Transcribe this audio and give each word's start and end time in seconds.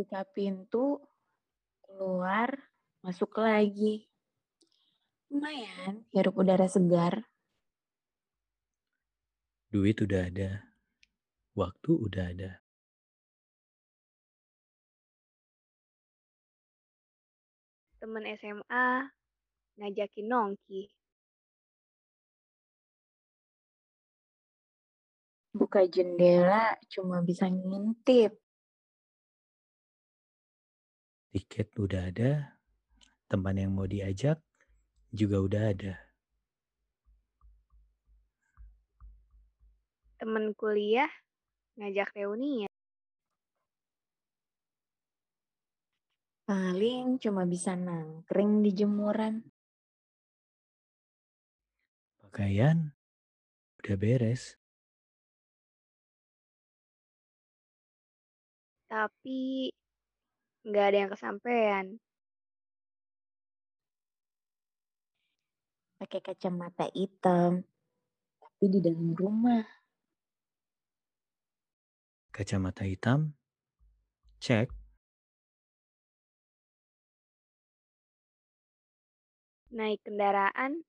buka 0.00 0.24
pintu, 0.32 0.96
keluar, 1.84 2.56
masuk 3.04 3.36
lagi. 3.36 4.08
Lumayan, 5.28 6.08
hirup 6.16 6.40
udara 6.40 6.64
segar. 6.72 7.28
Duit 9.68 10.00
udah 10.00 10.24
ada. 10.24 10.72
Waktu 11.52 11.90
udah 11.92 12.24
ada. 12.32 12.64
Temen 18.00 18.24
SMA 18.40 18.88
ngajakin 19.76 20.26
nongki. 20.32 20.88
Buka 25.52 25.84
jendela 25.84 26.80
cuma 26.88 27.20
bisa 27.20 27.52
ngintip. 27.52 28.40
Tiket 31.30 31.70
udah 31.78 32.10
ada. 32.10 32.58
Teman 33.30 33.54
yang 33.54 33.70
mau 33.70 33.86
diajak 33.86 34.42
juga 35.14 35.38
udah 35.38 35.62
ada. 35.70 35.94
Temen 40.18 40.50
kuliah 40.58 41.06
ngajak 41.78 42.18
reuni 42.18 42.66
ya. 42.66 42.70
Paling 46.50 47.22
cuma 47.22 47.46
bisa 47.46 47.78
nangkring 47.78 48.66
di 48.66 48.74
jemuran. 48.74 49.46
Pakaian 52.18 52.90
udah 53.78 53.94
beres. 53.94 54.58
Tapi 58.90 59.70
nggak 60.64 60.86
ada 60.92 60.96
yang 60.96 61.10
kesampean. 61.12 61.86
Pakai 66.00 66.20
kacamata 66.24 66.88
hitam. 66.96 67.60
Tapi 68.40 68.64
di 68.72 68.80
dalam 68.80 69.12
rumah. 69.12 69.64
Kacamata 72.32 72.88
hitam. 72.88 73.36
Cek. 74.40 74.72
Naik 79.76 80.00
kendaraan 80.02 80.82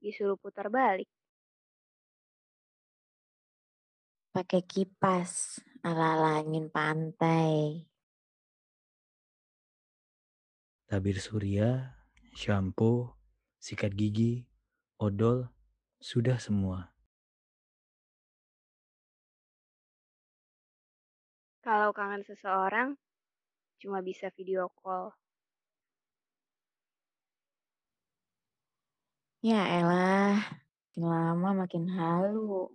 disuruh 0.00 0.40
putar 0.40 0.72
balik. 0.72 1.08
Pakai 4.32 4.64
kipas. 4.64 5.60
Ala-ala 5.84 6.40
angin 6.40 6.72
pantai. 6.72 7.84
Tabir 10.96 11.20
surya, 11.20 11.92
shampoo, 12.32 13.12
sikat 13.60 13.92
gigi, 13.92 14.48
odol, 14.96 15.44
sudah 16.00 16.40
semua. 16.40 16.88
Kalau 21.60 21.92
kangen 21.92 22.24
seseorang, 22.24 22.96
cuma 23.76 24.00
bisa 24.00 24.32
video 24.40 24.72
call. 24.80 25.12
Ya 29.44 29.68
elah, 29.68 30.40
makin 30.96 31.12
lama 31.12 31.68
makin 31.68 31.92
halu. 31.92 32.72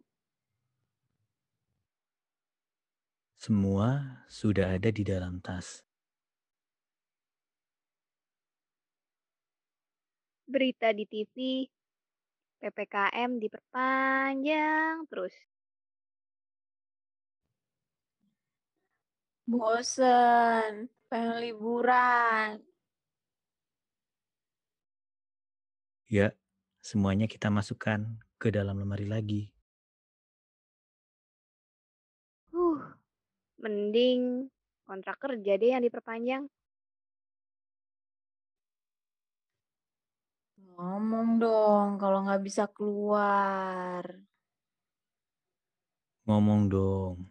Semua 3.34 4.22
sudah 4.30 4.78
ada 4.78 4.94
di 4.94 5.02
dalam 5.02 5.42
tas. 5.42 5.82
Berita 10.52 10.92
di 10.92 11.08
TV, 11.08 11.64
PPKM 12.60 13.40
diperpanjang 13.40 15.08
terus. 15.08 15.32
Bosen, 19.48 20.92
pengen 21.08 21.36
liburan. 21.40 22.60
Ya, 26.12 26.36
semuanya 26.84 27.32
kita 27.32 27.48
masukkan 27.48 28.04
ke 28.36 28.52
dalam 28.52 28.76
lemari 28.76 29.08
lagi. 29.08 29.56
Huh, 32.52 33.00
mending 33.56 34.52
kontrak 34.84 35.16
kerja 35.24 35.56
deh 35.56 35.72
yang 35.72 35.84
diperpanjang. 35.88 36.52
Ngomong 40.82 41.38
dong 41.38 42.02
kalau 42.02 42.26
nggak 42.26 42.42
bisa 42.42 42.66
keluar. 42.74 44.02
Ngomong 46.26 46.74
dong. 46.74 47.30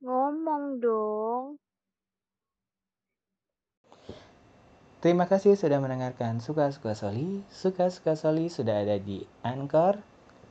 Ngomong 0.00 0.80
dong. 0.80 1.60
Terima 5.04 5.28
kasih 5.28 5.52
sudah 5.52 5.84
mendengarkan 5.84 6.40
Suka-Suka 6.40 6.96
Soli. 6.96 7.44
Suka-Suka 7.52 8.16
Soli 8.16 8.48
sudah 8.48 8.88
ada 8.88 8.96
di 8.96 9.28
Anchor, 9.44 10.00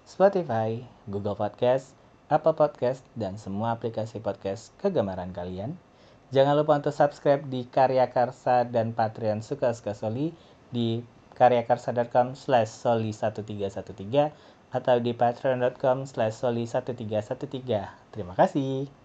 Spotify, 0.05 0.77
Google 1.09 1.33
Podcast, 1.33 1.97
Apple 2.29 2.53
Podcast, 2.53 3.01
dan 3.17 3.41
semua 3.41 3.73
aplikasi 3.73 4.21
podcast 4.21 4.77
kegemaran 4.77 5.33
kalian. 5.33 5.73
Jangan 6.29 6.53
lupa 6.53 6.77
untuk 6.77 6.93
subscribe 6.93 7.41
di 7.49 7.65
Karya 7.65 8.13
Karsa 8.13 8.61
dan 8.61 8.93
Patreon 8.93 9.41
Suka-Suka 9.41 9.97
Soli 9.97 10.29
di 10.69 11.01
karyakarsa.com 11.35 12.37
slash 12.37 12.71
soli1313 12.83 14.31
atau 14.71 14.97
di 15.03 15.11
patreon.com 15.11 16.07
slash 16.07 16.39
soli1313. 16.43 18.13
Terima 18.13 18.33
kasih. 18.37 19.00